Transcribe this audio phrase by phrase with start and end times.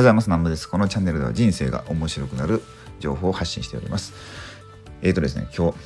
[0.00, 0.28] ございます。
[0.28, 0.66] 南部です？
[0.66, 2.62] このチャンネルでは人生が面白くなる
[3.00, 4.14] 情報を発信しております。
[5.02, 5.78] えーとですね、今日、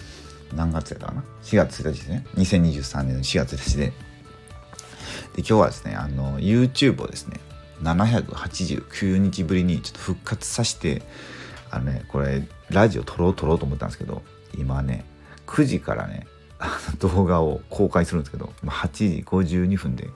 [0.54, 2.26] 何月やったかな ?4 月1日ですね。
[2.36, 3.86] 2023年の4月1日で。
[3.86, 3.94] で、
[5.38, 7.40] 今日はですね、あの、YouTube をですね、
[7.82, 11.02] 789日ぶりにちょっと復活させて、
[11.72, 14.22] あのね、これ、ラジオ撮ろう撮ろうと思ったんですけど、
[14.56, 15.04] 今ね、
[15.48, 16.28] 9時からね、
[17.00, 20.08] 動画を公開するんですけど、8時52分で、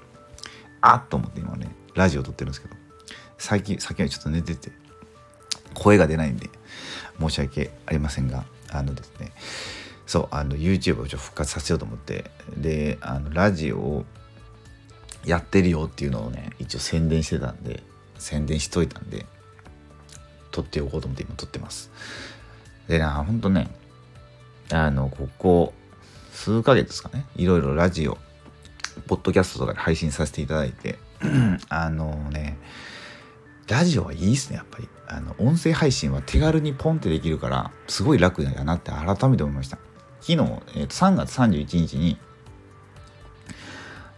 [0.82, 2.77] あっと思って今ね、ラジオ撮ってるんですけど、
[3.38, 4.70] 最近、先はちょっと寝てて、
[5.74, 6.50] 声が出ないんで、
[7.20, 9.32] 申し訳ありませんが、あのですね、
[10.06, 14.04] そう、あの、YouTube をちょっと復活させようと思って、で、あの、ラジオを
[15.24, 17.82] やってるよっていうのをね、一応宣伝してたんで、
[18.18, 19.26] 宣伝しといたんで、
[20.50, 21.90] 撮っておこうと思って今撮ってます。
[22.88, 23.68] でな、ほんとね、
[24.72, 25.74] あの、ここ、
[26.32, 28.16] 数ヶ月ですかね、いろいろラジオ、
[29.06, 30.98] ポッドキャストとかで配信させていただいて、
[31.68, 32.56] あのね、
[33.68, 34.88] ラジオはいいっすね、やっぱり。
[35.06, 39.78] あの、音声配信は手軽にポンってできるから、すごい楽だなって改めて思いました。
[40.20, 42.18] 昨日、えー、と3月31日に、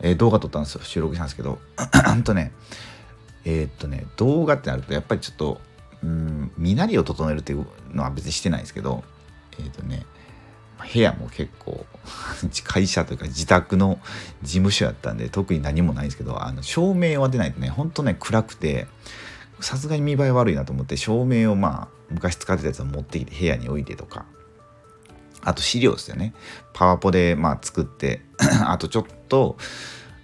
[0.01, 0.83] えー、動画撮ったんですよ。
[0.85, 1.59] 収録したんですけど、
[2.07, 2.53] ほんとね、
[3.45, 5.61] えー、っとね、動画ってなると、やっぱりちょっと、
[6.03, 9.05] うん、身なりを整えるっていうのは別にしてないですけど、
[9.59, 10.07] えっとね、
[10.81, 11.85] 部屋も結構
[12.65, 14.01] 会社というか自宅の
[14.43, 18.87] 事務所やったんで特に何もないんですけどあの照明を当てないとねほんとね暗くて
[19.61, 24.27] さすがに見栄え悪いなと思って照明をまあ昔使ってたやつを持ってきて部屋に置いてとか。
[25.43, 26.35] あと資料ですよね。
[26.75, 28.21] パワポでまあ作って
[28.67, 29.57] あとちょっと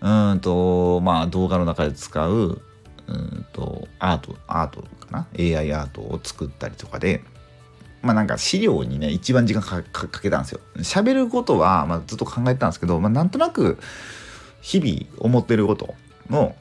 [0.01, 2.61] うんとまあ動画の中で使う
[3.06, 7.23] うんとアートアートかな？AI アートを作ったりとかで。
[8.03, 10.61] まあなんか資料にね一番時間かけたんですよ。
[10.77, 13.78] 喋ることは、まあ、ずっと考えてたんですけど、まあ、なんとなく
[14.61, 15.97] 日々思ってること
[16.31, 16.55] を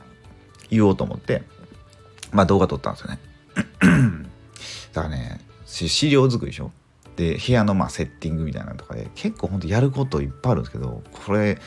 [0.72, 1.44] 言おうと思って。
[2.36, 3.19] まあ動画撮ったんですよね。
[4.93, 6.71] だからね、資料作りでしょ？
[7.15, 11.60] で、部屋のまあセッティングみたいなのとかで、結構ほんとやることいっぱいあるんですけど、これ、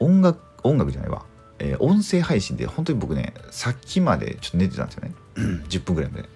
[0.00, 1.24] 音楽、音楽じゃないわ。
[1.60, 5.12] えー、音声配信で本当に僕ね、さっきまでちょっと寝てたんですよね。
[5.68, 6.28] 10分ぐらいまで。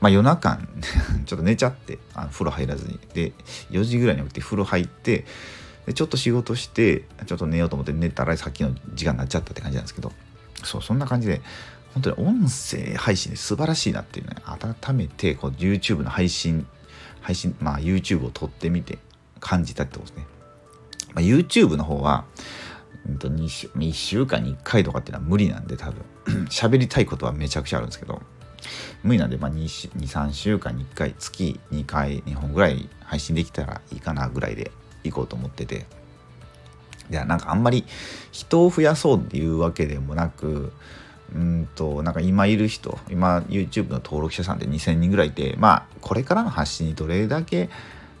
[0.00, 0.58] まあ夜中
[1.26, 2.98] ちょっと寝ちゃって、あの風呂入らずに。
[3.12, 3.32] で、
[3.70, 5.26] 4時ぐらいに起きて風呂入って、
[5.86, 10.12] でちょっと仕事して、ちょっと寝ようと思って寝たらさっきの時間になっちゃったって感じなんですけど、
[10.62, 11.40] そう、そんな感じで、
[11.94, 14.42] 本当に音声配信で素晴らしいなっていうのね、
[14.82, 16.66] 改めてこう YouTube の配信、
[17.20, 18.98] 配信、まあ YouTube を撮ってみて
[19.40, 20.26] 感じたってことですね。
[21.14, 22.24] まあ、YouTube の方は、
[23.08, 26.04] うん、と 2, 週1週間に1回とかっていうのは無理なんで多分
[26.48, 28.20] 喋りたいことはめちゃくちゃあるんですけど
[29.02, 34.70] 無理なんで、まあ2、3週間に1回月2回2本ぐらい配信できたらいいかなぐらいで
[35.02, 35.86] いこうと思ってて
[37.10, 37.84] いやなんかあんまり
[38.30, 40.72] 人を増やそうっていうわけでもなく
[41.34, 47.68] うんとなんか今いる人今 YouTube の登録者さんって2000人ぐらいいてまあこれからの発信にどれだけ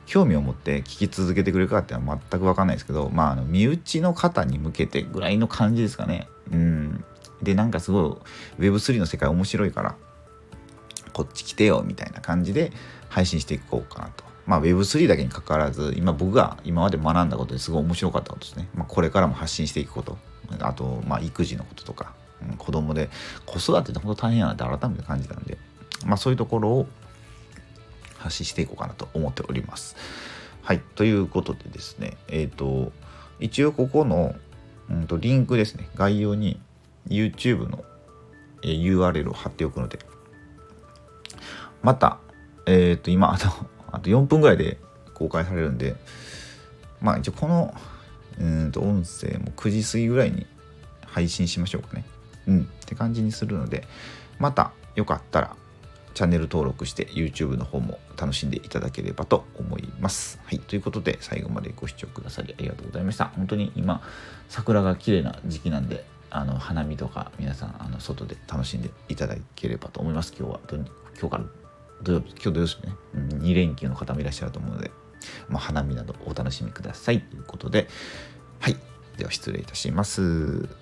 [0.06, 6.28] 興味を持って聞き続けてくれるかっていうのは全く分かんないですけどまああの身内の方に向けてぐらいの感じですかね。
[6.52, 7.04] うん。
[7.42, 8.20] でなんかすご
[8.58, 9.94] い Web3 の世界面白いから
[11.12, 12.72] こっち来てよみたいな感じで
[13.08, 14.24] 配信していこうかなと。
[14.46, 20.18] まあ Web3 だけにかかわらず今僕が今まで学んだことですごい面白かったことですね、まあ、これからも発信していくこと。
[20.58, 22.14] あとまあ育児のこととか。
[22.58, 23.10] 子供で
[23.46, 25.58] 子育てって本当大変やなって改めて感じたんで、
[26.06, 26.86] まあ、そういうところを
[28.18, 29.96] 発信していこうかなと思っております。
[30.62, 30.80] はい。
[30.94, 32.92] ということでですね、えっ、ー、と、
[33.40, 34.34] 一応ここの、
[34.90, 36.60] うんと、リンクですね、概要に
[37.08, 37.84] YouTube の、
[38.62, 39.98] URL を貼っておくので、
[41.82, 42.18] また、
[42.66, 43.48] えっ、ー、と、今、あと、
[43.90, 44.78] あと4分ぐらいで
[45.14, 45.96] 公開されるんで、
[47.00, 47.74] まあ一応この、
[48.38, 50.46] うんと、音声も9時過ぎぐらいに
[51.06, 52.04] 配信しましょうかね。
[52.50, 53.86] うんって感じにするので
[54.38, 55.56] またよかったら
[56.14, 60.40] チャンネル登録して YouTube の方も楽しんでいただければと思います。
[60.44, 60.58] はい。
[60.58, 63.26] ということで最後までご視聴くださりありがとうございました。
[63.26, 64.02] 本当に今
[64.48, 70.34] 桜が綺麗な時期なんであの花見とか皆さんあの外で楽しんでいただければと思います。
[70.36, 70.84] 今日は今
[71.28, 71.44] 日から
[72.02, 74.90] 土曜日、今日土曜日ね、うん、2連休の方もいらっしゃると思うので、
[75.48, 77.88] まあ、花見などお楽しみくださいということで、
[78.58, 78.76] はい。
[79.16, 80.79] では失礼いたします。